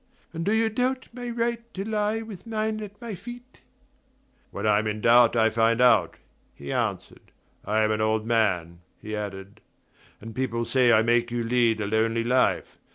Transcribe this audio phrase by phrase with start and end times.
[0.33, 3.61] "And do you doubt my right to lie with mine at my feet?"
[4.49, 6.15] "When I'm in doubt I find out,"
[6.55, 7.31] he answered.
[7.63, 9.61] "I am an old man," he added,
[10.19, 12.79] "and people say I make you lead a lonely life.